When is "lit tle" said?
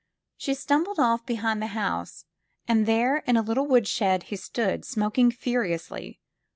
3.43-3.67